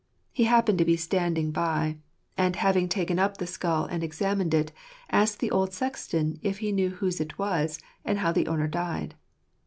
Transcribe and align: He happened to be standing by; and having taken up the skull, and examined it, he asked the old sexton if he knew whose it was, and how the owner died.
He 0.31 0.45
happened 0.45 0.79
to 0.79 0.83
be 0.83 0.97
standing 0.97 1.51
by; 1.51 1.97
and 2.35 2.55
having 2.55 2.89
taken 2.89 3.19
up 3.19 3.37
the 3.37 3.45
skull, 3.45 3.85
and 3.85 4.03
examined 4.03 4.51
it, 4.51 4.71
he 4.71 4.75
asked 5.11 5.37
the 5.39 5.51
old 5.51 5.73
sexton 5.73 6.39
if 6.41 6.57
he 6.57 6.71
knew 6.71 6.89
whose 6.89 7.21
it 7.21 7.37
was, 7.37 7.79
and 8.03 8.17
how 8.17 8.31
the 8.31 8.47
owner 8.47 8.67
died. 8.67 9.13